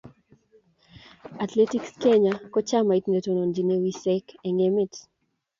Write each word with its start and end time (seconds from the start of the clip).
Athletics 1.43 1.89
Kenya 2.03 2.33
Ko 2.51 2.59
chamait 2.69 3.05
netonontochine 3.07 3.75
wiseek 3.83 4.25
eng 4.47 4.59
emet. 4.67 4.93